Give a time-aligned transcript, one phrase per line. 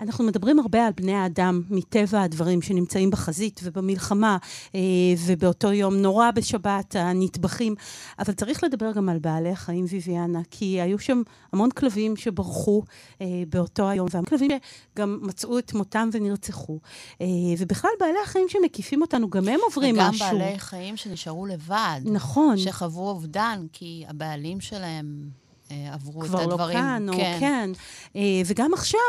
[0.00, 4.36] אנחנו מדברים הרבה על בני האדם, מטבע הדברים שנמצאים בחזית ובמלחמה,
[4.74, 4.80] אה,
[5.26, 7.74] ובאותו יום נורא בשבת, הנטבחים,
[8.18, 12.82] אבל צריך לדבר גם על בעלי החיים, ויביאנה, כי היו שם המון כלבים שברחו
[13.20, 14.50] אה, באותו היום, והכלבים
[14.94, 16.78] שגם מצאו את מותם ונרצחו.
[17.20, 17.26] אה,
[17.58, 20.26] ובכלל, בעלי החיים שמקיפים אותנו, גם הם עוברים וגם משהו.
[20.26, 22.00] וגם בעלי חיים שנשארו לבד.
[22.04, 22.58] נכון.
[22.58, 25.40] שחוו אובדן, כי הבעלים שלהם...
[25.70, 26.48] אה, עברו את הדברים.
[26.50, 27.36] כבר לא כאן, או כן.
[27.40, 27.70] כן.
[28.16, 29.00] אה, וגם עכשיו,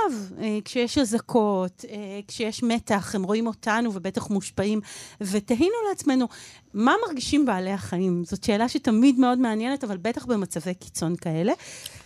[0.42, 1.86] אה, כשיש אזעקות,
[2.28, 4.82] כשיש מתח, הם רואים אותנו ובטח מושפעים,
[5.22, 6.28] ותהינו לעצמנו,
[6.74, 8.24] מה מרגישים בעלי החיים?
[8.26, 11.54] זאת שאלה שתמיד מאוד מעניינת, אבל בטח במצבי קיצון כאלה.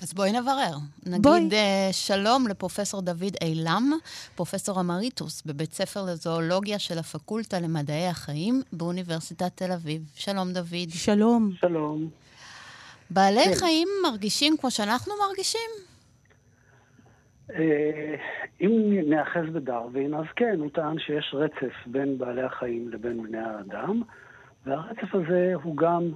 [0.02, 0.78] אז בואי נברר.
[1.06, 1.50] נגיד בואי.
[1.92, 3.92] שלום לפרופסור דוד אילם,
[4.36, 10.02] פרופסור אמריטוס בבית ספר לזואולוגיה של הפקולטה למדעי החיים באוניברסיטת תל אביב.
[10.16, 10.90] שלום, דוד.
[10.90, 11.52] שלום.
[11.62, 12.10] שלום.
[13.10, 13.56] בעלי כן.
[13.56, 15.70] חיים מרגישים כמו שאנחנו מרגישים?
[17.54, 18.16] אה,
[18.62, 24.02] אם נאחז בדרווין, אז כן, הוא טען שיש רצף בין בעלי החיים לבין בני האדם,
[24.66, 26.12] והרצף הזה הוא גם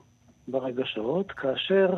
[0.48, 1.98] ברגשות, כאשר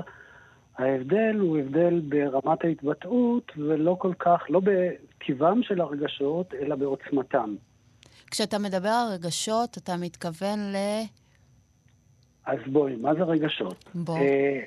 [0.77, 7.55] ההבדל הוא הבדל ברמת ההתבטאות, ולא כל כך, לא בטיבם של הרגשות, אלא בעוצמתם.
[8.31, 10.75] כשאתה מדבר על רגשות, אתה מתכוון ל...
[12.51, 13.85] אז בואי, מה זה רגשות?
[13.95, 14.17] בוא.
[14.17, 14.21] Uh,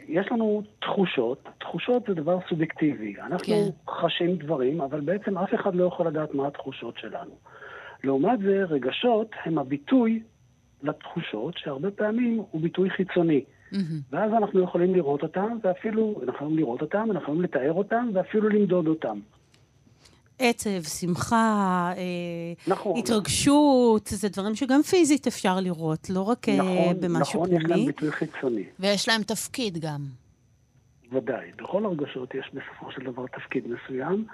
[0.09, 3.15] יש לנו תחושות, תחושות זה דבר סובייקטיבי.
[3.21, 3.93] אנחנו כן.
[3.93, 7.31] חשים דברים, אבל בעצם אף אחד לא יכול לדעת מה התחושות שלנו.
[8.05, 10.23] לעומת זה, רגשות הם הביטוי
[10.83, 13.45] לתחושות, שהרבה פעמים הוא ביטוי חיצוני.
[13.73, 13.77] Mm-hmm.
[14.13, 18.49] ואז אנחנו יכולים לראות אותם, ואפילו, אנחנו יכולים לראות אותם, אנחנו יכולים לתאר אותם, ואפילו
[18.49, 19.19] למדוד אותם.
[20.39, 22.03] עצב, שמחה, אה,
[22.67, 22.99] נכון.
[22.99, 27.65] התרגשות, זה דברים שגם פיזית אפשר לראות, לא רק אה, נכון, במשהו נכון, פנימי.
[27.65, 28.65] נכון, יש להם ביטוי חיצוני.
[28.81, 30.01] ויש להם תפקיד גם.
[31.13, 31.51] ודאי.
[31.57, 34.27] בכל הרגשות יש בסופו של דבר תפקיד מסוים,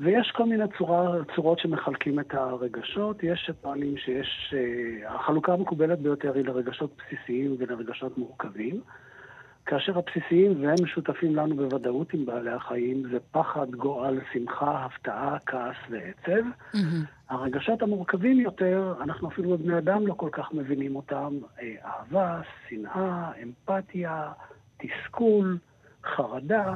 [0.00, 3.22] ויש כל מיני צורה, צורות שמחלקים את הרגשות.
[3.22, 4.54] יש שטוענים שיש...
[4.56, 8.80] אה, החלוקה המקובלת ביותר היא לרגשות בסיסיים ולרגשות מורכבים.
[9.66, 15.76] כאשר הבסיסיים, והם משותפים לנו בוודאות עם בעלי החיים, זה פחד, גועל, שמחה, הפתעה, כעס
[15.90, 16.46] ועצב.
[16.74, 16.78] Mm-hmm.
[17.28, 21.38] הרגשות המורכבים יותר, אנחנו אפילו בבני אדם לא כל כך מבינים אותם.
[21.60, 24.32] אה, אהבה, שנאה, אמפתיה,
[24.76, 25.58] תסכול,
[26.04, 26.74] חרדה,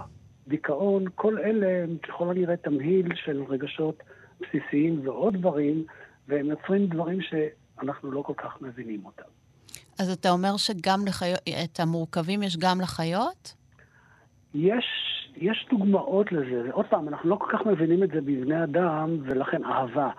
[0.48, 4.02] דיכאון, כל אלה הם ככל הנראה תמהיל של רגשות
[4.40, 5.84] בסיסיים ועוד דברים,
[6.28, 9.39] והם יוצרים דברים שאנחנו לא כל כך מבינים אותם.
[10.00, 13.54] אז אתה אומר שגם לחיות, את המורכבים יש גם לחיות?
[14.54, 14.84] יש,
[15.36, 16.70] יש דוגמאות לזה.
[16.72, 20.10] עוד פעם, אנחנו לא כל כך מבינים את זה בבני אדם, ולכן אהבה.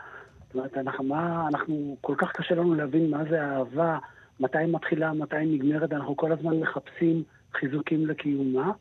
[0.47, 3.97] זאת אומרת, אנחנו, מה, אנחנו, כל כך קשה לנו להבין מה זה אהבה,
[4.39, 7.23] מתי מתחילה, מתי נגמרת, אנחנו כל הזמן מחפשים
[7.59, 8.71] חיזוקים לקיומה,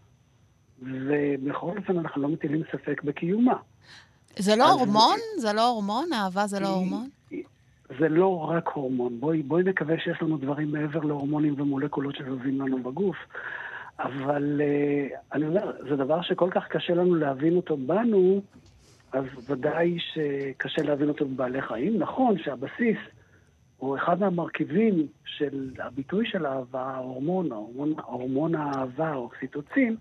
[0.82, 3.56] ובכל אופן אנחנו לא מטילים ספק בקיומה.
[4.38, 5.19] זה לא הורמון?
[5.38, 6.12] זה לא הורמון?
[6.12, 7.09] אהבה זה לא הורמון?
[7.99, 9.21] זה לא רק הורמון.
[9.21, 13.17] בואי, בואי נקווה שיש לנו דברים מעבר להורמונים ומולקולות שזזים לנו בגוף.
[13.99, 18.43] אבל uh, אני אומר, זה דבר שכל כך קשה לנו להבין אותו בנו,
[19.12, 21.99] אז ודאי שקשה להבין אותו בבעלי חיים.
[21.99, 22.99] נכון שהבסיס,
[23.77, 29.97] הוא אחד מהמרכיבים של הביטוי של האהבה, ההורמון, ההורמון, ההורמון האהבה, האוקסיטוצין,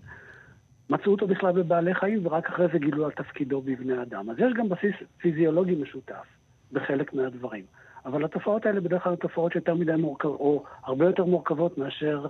[0.90, 4.30] מצאו אותו בכלל בבעלי חיים, ורק אחרי זה גילו על תפקידו בבני אדם.
[4.30, 6.26] אז יש גם בסיס פיזיולוגי משותף
[6.72, 7.64] בחלק מהדברים.
[8.04, 12.26] אבל התופעות האלה בדרך כלל תופעות יותר מדי מורכבות, או הרבה יותר מורכבות מאשר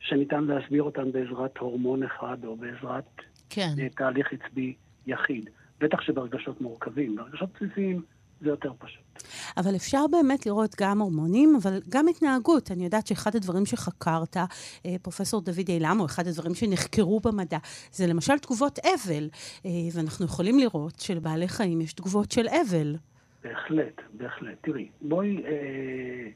[0.00, 3.04] שניתן להסביר אותן בעזרת הורמון אחד או בעזרת
[3.50, 3.70] כן.
[3.78, 4.74] אה, תהליך עצבי
[5.06, 5.50] יחיד.
[5.80, 7.16] בטח שברגשות מורכבים.
[7.16, 8.02] ברגשות בסיסיים
[8.40, 9.22] זה יותר פשוט.
[9.56, 12.70] אבל אפשר באמת לראות גם הורמונים, אבל גם התנהגות.
[12.70, 17.58] אני יודעת שאחד הדברים שחקרת, אה, פרופסור דוד אילם, או אחד הדברים שנחקרו במדע,
[17.92, 19.28] זה למשל תגובות אבל.
[19.66, 22.96] אה, ואנחנו יכולים לראות שלבעלי חיים יש תגובות של אבל.
[23.44, 24.58] בהחלט, בהחלט.
[24.60, 26.28] תראי, בואי אה,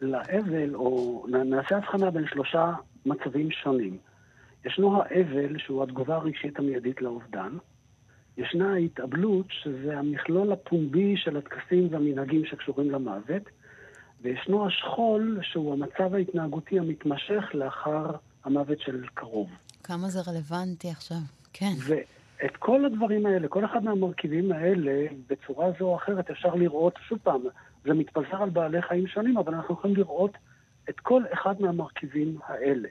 [0.00, 2.72] לאבל, או נעשה הבחנה בין שלושה
[3.06, 3.98] מצבים שונים.
[4.64, 7.56] ישנו האבל, שהוא התגובה הרגשית המיידית לאובדן.
[8.36, 13.42] ישנה ההתאבלות, שזה המכלול הפומבי של הטקסים והמנהגים שקשורים למוות.
[14.22, 18.10] וישנו השכול, שהוא המצב ההתנהגותי המתמשך לאחר
[18.44, 19.48] המוות של קרוב.
[19.82, 21.16] כמה זה רלוונטי עכשיו,
[21.52, 21.72] כן.
[22.44, 27.18] את כל הדברים האלה, כל אחד מהמרכיבים האלה, בצורה זו או אחרת אפשר לראות, שוב
[27.22, 27.40] פעם,
[27.84, 30.36] זה מתפזר על בעלי חיים שונים, אבל אנחנו יכולים לראות
[30.88, 32.88] את כל אחד מהמרכיבים האלה.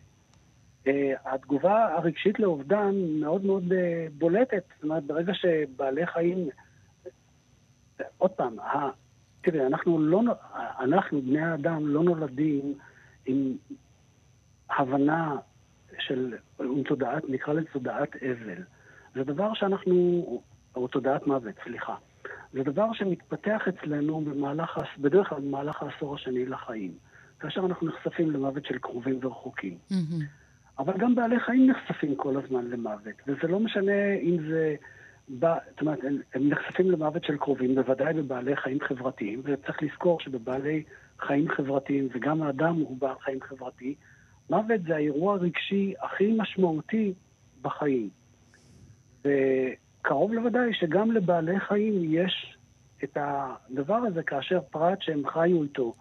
[0.85, 0.89] Uh,
[1.25, 3.75] התגובה הרגשית לאובדן מאוד מאוד uh,
[4.17, 6.49] בולטת, זאת אומרת, ברגע שבעלי חיים...
[8.17, 8.89] עוד פעם, ה...
[9.41, 10.21] תראה, אנחנו לא...
[10.79, 12.73] אנחנו, בני האדם, לא נולדים
[13.25, 13.53] עם
[14.69, 15.35] הבנה
[15.99, 16.33] של,
[16.87, 18.63] תודעת, נקרא לזה תודעת אבל.
[19.15, 20.23] זה דבר שאנחנו,
[20.75, 21.95] או תודעת מוות, סליחה.
[22.53, 26.91] זה דבר שמתפתח אצלנו במהלך, בדרך כלל במהלך העשור השני לחיים,
[27.39, 29.77] כאשר אנחנו נחשפים למוות של קרובים ורחוקים.
[29.91, 30.23] Mm-hmm.
[30.79, 34.75] אבל גם בעלי חיים נחשפים כל הזמן למוות, וזה לא משנה אם זה...
[35.29, 40.19] בא, זאת אומרת, הם, הם נחשפים למוות של קרובים, בוודאי בבעלי חיים חברתיים, וצריך לזכור
[40.19, 40.83] שבבעלי
[41.19, 43.95] חיים חברתיים, וגם האדם הוא בעל חיים חברתי,
[44.49, 47.13] מוות זה האירוע הרגשי הכי משמעותי
[47.61, 48.09] בחיים.
[49.25, 52.57] וקרוב לוודאי שגם לבעלי חיים יש
[53.03, 55.93] את הדבר הזה כאשר פרט שהם חיו איתו,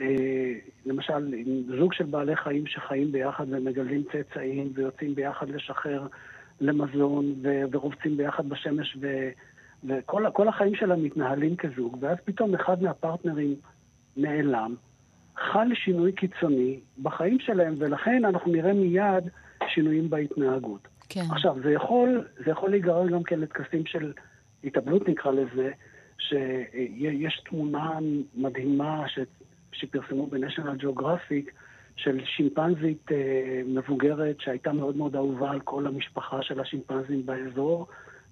[0.00, 0.54] אה,
[0.86, 6.06] למשל, עם זוג של בעלי חיים שחיים ביחד ומגדלים צאצאים ויוצאים ביחד לשחרר
[6.60, 7.34] למזון
[7.72, 9.30] ורובצים ביחד בשמש ו-
[9.84, 13.54] וכל החיים שלהם מתנהלים כזוג, ואז פתאום אחד מהפרטנרים
[14.16, 14.74] נעלם,
[15.36, 19.24] חל שינוי קיצוני בחיים שלהם, ולכן אנחנו נראה מיד
[19.68, 20.88] שינויים בהתנהגות.
[21.12, 21.24] כן.
[21.30, 24.12] עכשיו, זה יכול, זה יכול להיגרר גם כן לטקסים של
[24.64, 25.70] התאבלות, נקרא לזה,
[26.18, 27.98] שיש תמונה
[28.34, 29.18] מדהימה ש,
[29.72, 31.52] שפרסמו בניישנל ג'אוגרפיק
[31.96, 37.86] של שימפנזית אה, מבוגרת שהייתה מאוד מאוד אהובה על כל המשפחה של השימפנזים באזור,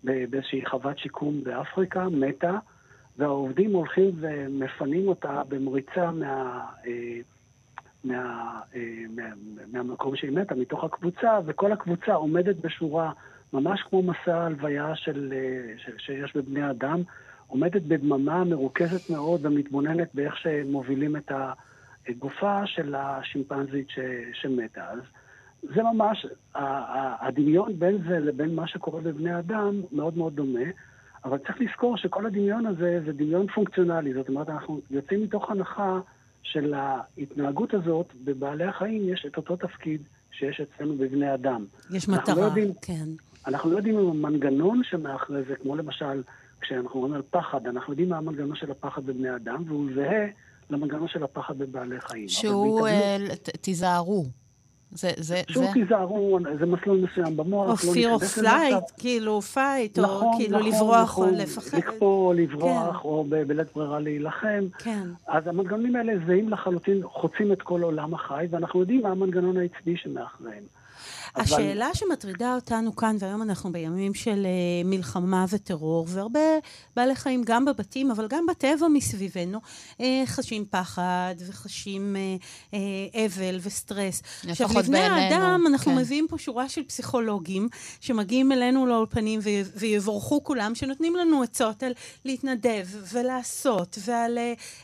[0.05, 2.59] באיזושהי חוות שיקום באפריקה, מתה.
[3.19, 7.21] והעובדים הולכים ומפנים אותה במריצה מה, אה,
[8.05, 8.81] מה, אה,
[9.17, 9.23] מה,
[9.73, 13.12] מהמקום שהיא מתה, מתוך הקבוצה, וכל הקבוצה עומדת בשורה,
[13.52, 17.02] ממש כמו מסע ההלוויה של, אה, של, שיש בבני אדם,
[17.47, 21.32] עומדת בדממה מרוכזת מאוד ומתבוננת באיך שמובילים את
[22.08, 23.99] הגופה של השימפנזית ש,
[24.32, 24.91] שמתה.
[24.91, 24.99] אז
[25.62, 26.26] זה ממש,
[27.20, 30.64] הדמיון בין זה לבין מה שקורה בבני אדם מאוד מאוד דומה.
[31.25, 34.14] אבל צריך לזכור שכל הדמיון הזה זה דמיון פונקציונלי.
[34.14, 36.00] זאת אומרת, אנחנו יוצאים מתוך הנחה
[36.43, 40.03] של ההתנהגות הזאת, בבעלי החיים יש את אותו תפקיד
[40.33, 41.65] שיש אצלנו בבני אדם.
[41.91, 43.09] יש מטרה, לא יודעים, כן.
[43.47, 46.23] אנחנו לא יודעים אם המנגנון שמאחרי זה, כמו למשל,
[46.61, 50.27] כשאנחנו אומרים על פחד, אנחנו יודעים מה המנגנון של הפחד בבני אדם, והוא זהה
[50.71, 52.29] למנגנון של הפחד בבעלי חיים.
[52.29, 54.25] שהוא, אה, תיזהרו.
[54.93, 55.71] זה, זה, שוב זה...
[55.73, 57.85] תיזהרו, זה מסלול מסוים במוח.
[57.85, 61.79] או לא fear or flight, כאילו fight, נכון, או כאילו נכון, לברוח נכון, או לפחד.
[61.79, 63.09] לקפוא, לברוח, כן.
[63.09, 64.65] או בלית ברירה להילחם.
[64.79, 65.09] כן.
[65.27, 69.97] אז המנגנונים האלה זהים לחלוטין, חוצים את כל עולם החי, ואנחנו יודעים מה המנגנון העצבי
[69.97, 70.63] שמאחריהם.
[71.37, 71.94] השאלה אבל...
[71.94, 76.41] שמטרידה אותנו כאן, והיום אנחנו בימים של uh, מלחמה וטרור, והרבה
[76.97, 79.61] בעלי חיים, גם בבתים, אבל גם בטבע מסביבנו,
[79.99, 82.77] uh, חשים פחד וחשים uh, uh,
[83.17, 84.23] אבל וסטרס.
[84.49, 85.99] עכשיו, לבני האדם, אנחנו כן.
[85.99, 87.69] מביאים פה שורה של פסיכולוגים
[88.00, 89.41] שמגיעים אלינו לאולפנים
[89.76, 91.93] ויבורכו כולם, שנותנים לנו עצות על
[92.25, 94.38] להתנדב ולעשות, ועל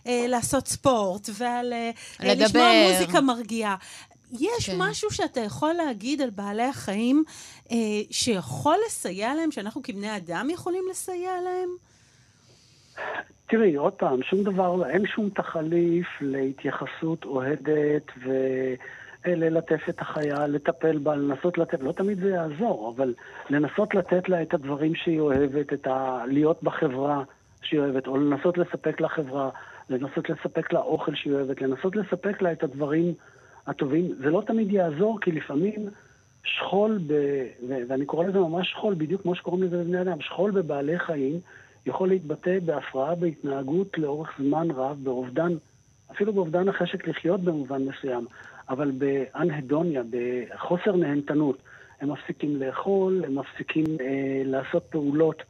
[0.05, 1.73] uh, לעשות ספורט, ועל
[2.21, 3.77] uh, לשמוע מוזיקה מרגיעה.
[4.33, 4.77] יש כן.
[4.79, 7.25] משהו שאתה יכול להגיד על בעלי החיים
[7.71, 7.77] אה,
[8.11, 11.69] שיכול לסייע להם, שאנחנו כבני אדם יכולים לסייע להם?
[13.49, 18.07] תראי, עוד פעם, שום דבר, אין שום תחליף להתייחסות אוהדת
[19.25, 23.15] וללטף את החיה, לטפל בה, לנסות לתת, לא תמיד זה יעזור, אבל
[23.51, 26.23] לנסות לתת לה את הדברים שהיא אוהבת, את ה...
[26.27, 27.23] להיות בחברה
[27.63, 29.51] שהיא אוהבת, או לנסות לספק לה חברה,
[29.91, 33.15] לנסות לספק לה אוכל שהיא אוהבת, לנסות לספק לה את הדברים
[33.67, 34.15] הטובים.
[34.19, 35.89] זה לא תמיד יעזור, כי לפעמים
[36.45, 37.13] שכול, ב,
[37.89, 41.41] ואני קורא לזה ממש שכול, בדיוק כמו שקוראים לזה בבני אדם, שכול בבעלי חיים
[41.87, 45.53] יכול להתבטא בהפרעה בהתנהגות לאורך זמן רב, באובדן,
[46.11, 48.27] אפילו באובדן החשק לחיות במובן מסוים,
[48.69, 51.59] אבל באנהדוניה, בחוסר נהנתנות.
[52.01, 55.43] הם מפסיקים לאכול, הם מפסיקים אה, לעשות פעולות.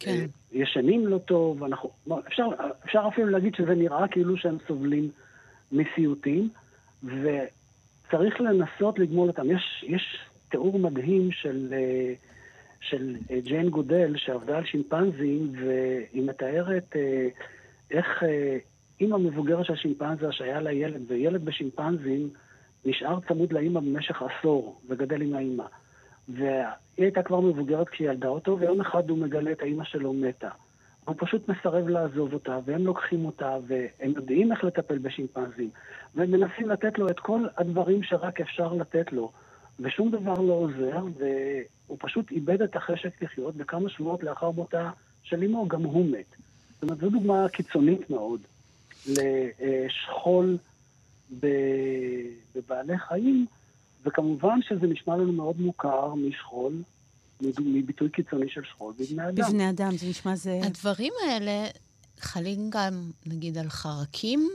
[0.00, 0.10] כן.
[0.10, 1.90] אה, ישנים לא טוב, אנחנו,
[2.28, 2.46] אפשר,
[2.84, 5.10] אפשר אפילו להגיד שזה נראה כאילו שהם סובלים
[5.72, 6.48] מסיוטים,
[7.04, 7.28] ו,
[8.10, 9.50] צריך לנסות לגמול אותם.
[9.50, 12.12] יש, יש תיאור מדהים של, אה,
[12.80, 17.28] של אה, ג'יין גודל, שעבדה על שימפנזים, והיא מתארת אה,
[17.90, 18.22] איך
[19.00, 22.28] אימא מבוגרת של שימפנזה שהיה לה ילד, וילד בשימפנזים
[22.84, 25.64] נשאר צמוד לאימא במשך עשור, וגדל עם האימא.
[26.28, 26.54] והיא
[26.96, 30.48] הייתה כבר מבוגרת כשהיא ילדה אותו, ויום אחד הוא מגלה את האימא שלו מתה.
[31.08, 35.70] הוא פשוט מסרב לעזוב אותה, והם לוקחים אותה, והם יודעים איך לטפל בשימפנזים,
[36.14, 39.32] והם מנסים לתת לו את כל הדברים שרק אפשר לתת לו,
[39.80, 44.90] ושום דבר לא עוזר, והוא פשוט איבד את החשק לחיות, וכמה שבועות לאחר מותה
[45.22, 46.36] של אמו גם הוא מת.
[46.70, 48.40] זאת אומרת, זו דוגמה קיצונית מאוד
[49.06, 50.56] לשכול
[52.54, 53.46] בבעלי חיים,
[54.04, 56.72] וכמובן שזה נשמע לנו מאוד מוכר משכול
[57.42, 59.34] מביטוי קיצוני של שכול בבני אדם.
[59.34, 60.60] בבני אדם, זה נשמע זה...
[60.62, 61.66] הדברים האלה
[62.20, 64.48] חלים גם, נגיד, על חרקים,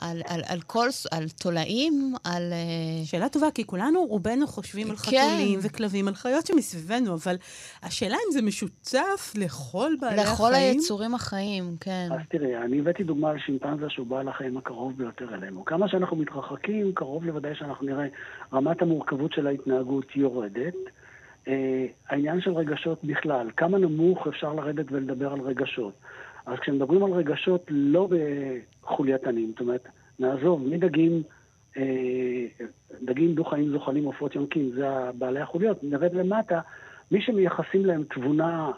[0.00, 2.52] על, על, על כל, על תולעים, על...
[2.52, 5.02] אה, שאלה טובה, כי כולנו, רובנו חושבים על כן.
[5.02, 7.36] חתולים וכלבים, על חיות שמסביבנו, אבל
[7.82, 10.52] השאלה אם זה משותף לכל בעלי לכל החיים.
[10.52, 12.08] לכל היצורים החיים, כן.
[12.10, 15.64] אז תראי, אני הבאתי דוגמה על שימפנזה שהוא בעל החיים הקרוב ביותר אלינו.
[15.64, 18.06] כמה שאנחנו מתרחקים, קרוב לוודאי שאנחנו נראה
[18.52, 20.74] רמת המורכבות של ההתנהגות יורדת.
[21.48, 25.94] אה, העניין של רגשות בכלל, כמה נמוך אפשר לרדת ולדבר על רגשות.
[26.46, 28.08] אז כשמדברים על רגשות לא
[28.82, 31.22] בחוליית עניים, זאת אומרת, נעזוב מדגים,
[31.76, 32.46] אה,
[33.02, 34.86] דגים דו-חיים זוחלים עופות יונקים, זה
[35.18, 36.60] בעלי החוליות, נרד למטה,
[37.10, 38.70] מי שמייחסים להם תבונה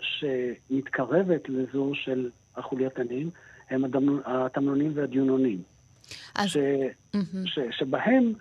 [0.00, 3.30] שמתקרבת לזו של החוליית עניים,
[3.70, 3.84] הם
[4.24, 5.58] התמנונים והדיונונים.
[6.34, 6.48] אז...
[6.48, 6.56] ש...
[6.56, 7.38] Mm-hmm.
[7.44, 7.58] ש...
[7.70, 8.32] שבהם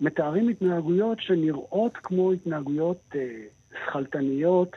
[0.00, 4.76] מתארים התנהגויות שנראות כמו התנהגויות אה, שכלתניות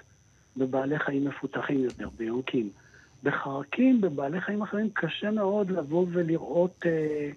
[0.58, 2.70] בבעלי חיים מפותחים יותר, ביונקים.
[3.24, 7.30] בחרקים, בבעלי חיים אחרים, קשה מאוד לבוא ולראות, אה,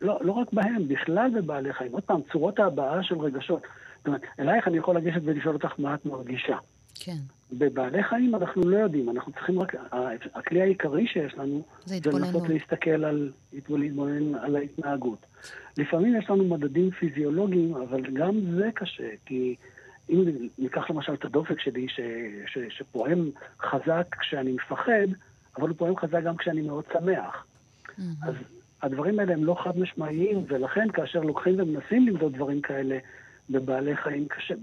[0.00, 1.92] לא, לא רק בהם, בכלל בבעלי חיים.
[1.92, 3.62] עוד פעם, צורות ההבעה של רגשות.
[3.98, 6.56] זאת אומרת, אלייך אני יכול לגשת ולשאול אותך מה את מרגישה.
[7.00, 7.16] כן.
[7.52, 9.74] בבעלי חיים אנחנו לא יודעים, אנחנו צריכים רק,
[10.34, 15.26] הכלי העיקרי שיש לנו, זה, זה לנסות להסתכל על, להתבונן על ההתנהגות.
[15.78, 19.56] לפעמים יש לנו מדדים פיזיולוגיים, אבל גם זה קשה, כי
[20.10, 20.24] אם
[20.58, 22.00] ניקח למשל את הדופק שלי, ש,
[22.46, 25.06] ש, שפועם חזק כשאני מפחד,
[25.56, 27.44] אבל הוא פועם חזק גם כשאני מאוד שמח.
[27.88, 28.02] Mm-hmm.
[28.28, 28.34] אז
[28.82, 32.98] הדברים האלה הם לא חד משמעיים, ולכן כאשר לוקחים ומנסים למדוד דברים כאלה
[33.50, 34.54] בבעלי חיים קשה,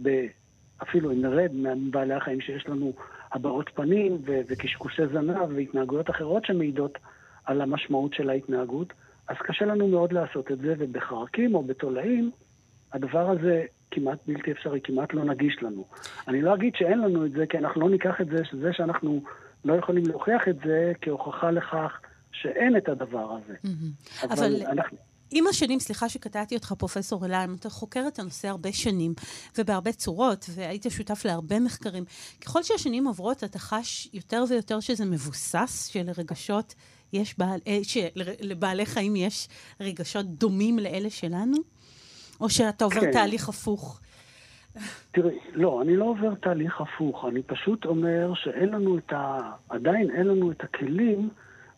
[0.83, 2.93] אפילו אם נרד מבעלי החיים שיש לנו
[3.31, 6.97] הבעות פנים ו- וקשקושי זנב והתנהגויות אחרות שמעידות
[7.45, 8.93] על המשמעות של ההתנהגות,
[9.27, 12.31] אז קשה לנו מאוד לעשות את זה, ובחרקים או בתולעים,
[12.93, 15.85] הדבר הזה כמעט בלתי אפשרי, כמעט לא נגיש לנו.
[16.27, 19.23] אני לא אגיד שאין לנו את זה, כי אנחנו לא ניקח את זה, שזה שאנחנו
[19.65, 21.99] לא יכולים להוכיח את זה כהוכחה לכך
[22.31, 23.53] שאין את הדבר הזה.
[24.23, 25.12] אבל, אבל אנחנו...
[25.35, 29.13] עם השנים, סליחה שקטעתי אותך, פרופסור אליים, אתה חוקר את הנושא הרבה שנים,
[29.57, 32.03] ובהרבה צורות, והיית שותף להרבה מחקרים.
[32.45, 36.75] ככל שהשנים עוברות, אתה חש יותר ויותר שזה מבוסס, שלרגשות
[37.13, 39.47] יש, בעל, אה, שלבעלי חיים יש
[39.79, 41.57] רגשות דומים לאלה שלנו?
[42.41, 43.11] או שאתה עובר כן.
[43.11, 43.99] תהליך הפוך?
[45.11, 49.37] תראי, לא, אני לא עובר תהליך הפוך, אני פשוט אומר שאין לנו את ה...
[49.69, 51.29] עדיין אין לנו את הכלים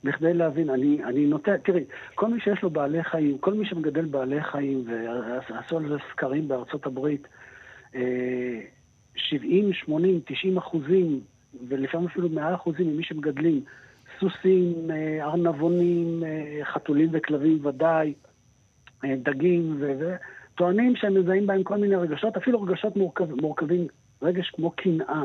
[0.05, 1.83] בכדי להבין, אני, אני נוטה, תראי,
[2.15, 6.47] כל מי שיש לו בעלי חיים, כל מי שמגדל בעלי חיים, ועשו על זה סקרים
[6.47, 7.27] בארצות הברית,
[9.15, 11.19] 70, 80, 90 אחוזים,
[11.67, 13.61] ולפעמים אפילו 100 אחוזים ממי שמגדלים
[14.19, 18.13] סוסים, אה, ארנבונים, אה, חתולים וכלבים ודאי,
[19.05, 19.81] אה, דגים,
[20.53, 23.87] וטוענים שהם מזהים בהם כל מיני רגשות, אפילו רגשות מורכב, מורכבים,
[24.21, 25.23] רגש כמו קנאה.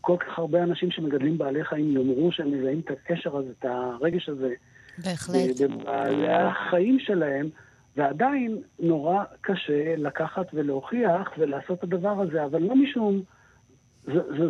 [0.00, 4.28] כל כך הרבה אנשים שמגדלים בעלי חיים יאמרו שהם מזהים את הקשר הזה, את הרגש
[4.28, 4.54] הזה.
[4.98, 5.60] בהחלט.
[5.60, 7.48] בבעלי החיים שלהם,
[7.96, 13.22] ועדיין נורא קשה לקחת ולהוכיח ולעשות את הדבר הזה, אבל לא משום...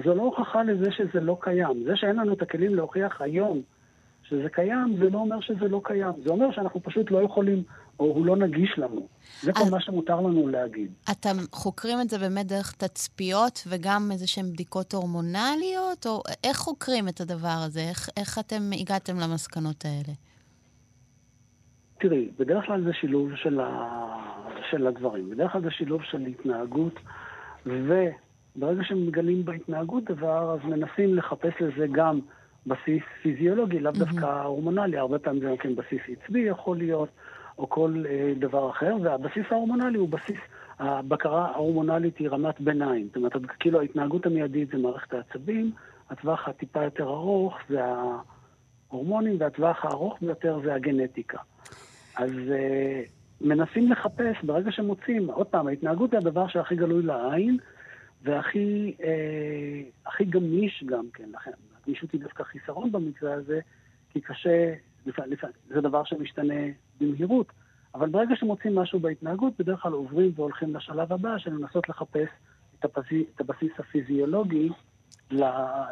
[0.05, 1.85] זו לא הוכחה לזה שזה לא קיים.
[1.85, 3.63] זה שאין לנו את הכלים להוכיח היום
[4.23, 6.13] שזה קיים, זה לא אומר שזה לא קיים.
[6.25, 7.63] זה אומר שאנחנו פשוט לא יכולים
[8.01, 9.09] או הוא לא נגיש לנו.
[9.43, 10.93] זה כל מה שמותר לנו להגיד.
[11.11, 16.07] אתם חוקרים את זה באמת דרך תצפיות וגם איזה שהן בדיקות הורמונליות?
[16.07, 17.81] או איך חוקרים את הדבר הזה?
[17.81, 20.15] איך, איך אתם הגעתם למסקנות האלה?
[22.01, 23.67] תראי, בדרך כלל זה שילוב של, ה...
[24.71, 25.31] של הדברים.
[25.31, 26.95] בדרך כלל זה שילוב של התנהגות,
[27.67, 32.21] וברגע שמגלים בהתנהגות דבר, אז מנסים לחפש לזה גם
[32.67, 34.45] בסיס פיזיולוגי, לאו דווקא mm-hmm.
[34.45, 37.09] הורמונלי, הרבה פעמים זה גם כן בסיס עצבי יכול להיות.
[37.61, 40.39] או כל אה, דבר אחר, והבסיס ההורמונלי הוא בסיס,
[40.79, 43.07] הבקרה ההורמונלית היא רמת ביניים.
[43.07, 45.73] זאת אומרת, כאילו ההתנהגות המיידית זה מערכת העצבים,
[46.11, 47.81] הטווח הטיפה יותר ארוך זה
[48.91, 51.39] ההורמונים, והטווח הארוך ביותר זה הגנטיקה.
[52.17, 53.03] אז אה,
[53.41, 57.59] מנסים לחפש, ברגע שמוצאים, עוד פעם, ההתנהגות זה הדבר שהכי גלוי לעין,
[58.23, 61.51] והכי אה, הכי גמיש גם כן, לכן
[61.83, 63.61] הגמישות היא דווקא חיסרון במקרה הזה,
[64.11, 64.75] כי קשה
[65.69, 66.55] זה דבר שמשתנה
[67.01, 67.47] במהירות.
[67.95, 72.29] אבל ברגע שמוצאים משהו בהתנהגות, בדרך כלל עוברים והולכים לשלב הבא של לנסות לחפש
[72.79, 74.69] את הבסיס, את הבסיס הפיזיולוגי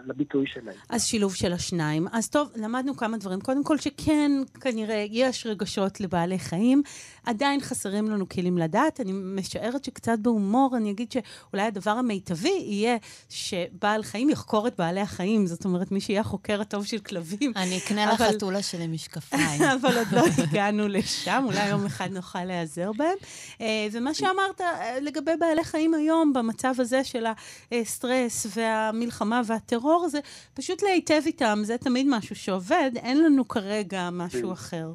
[0.06, 0.74] לביטוי שלהם.
[0.88, 2.06] אז שילוב של השניים.
[2.12, 3.40] אז טוב, למדנו כמה דברים.
[3.40, 6.82] קודם כל שכן, כנראה, יש רגשות לבעלי חיים.
[7.26, 9.00] עדיין חסרים לנו כלים לדעת.
[9.00, 12.96] אני משערת שקצת בהומור אני אגיד שאולי הדבר המיטבי יהיה
[13.28, 15.46] שבעל חיים יחקור את בעלי החיים.
[15.46, 17.52] זאת אומרת, מי שיהיה החוקר הטוב של כלבים.
[17.56, 18.28] אני אקנה אבל...
[18.28, 19.62] לחתולה שלי משקפיים.
[19.80, 23.16] אבל עוד לא הגענו לשם, אולי יום אחד נוכל להיעזר בהם.
[23.60, 27.24] אה, ומה שאמרת אה, לגבי בעלי חיים היום, במצב הזה של
[27.72, 30.18] הסטרס והמלחמה, המלחמה והטרור, זה
[30.54, 34.52] פשוט להיטב איתם, זה תמיד משהו שעובד, אין לנו כרגע משהו כן.
[34.52, 34.92] אחר.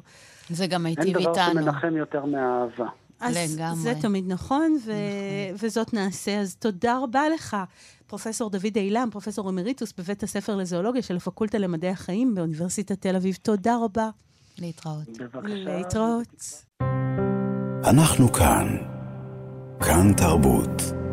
[0.50, 1.34] זה גם מיטיב איתנו.
[1.34, 2.86] אין דבר שמנחם יותר מהאהבה.
[3.20, 3.80] אז לגמרי.
[3.80, 4.92] זה תמיד נכון, ו...
[4.92, 6.40] נכון, וזאת נעשה.
[6.40, 7.56] אז תודה רבה לך,
[8.06, 13.38] פרופסור דוד אילם, פרופסור אמריטוס בבית הספר לזואולוגיה של הפקולטה למדעי החיים באוניברסיטת תל אביב.
[13.42, 14.08] תודה רבה.
[14.58, 15.08] להתראות.
[15.18, 15.54] בבקשה.
[15.54, 16.64] להתראות.
[17.84, 18.76] אנחנו כאן.
[19.80, 21.03] כאן תרבות.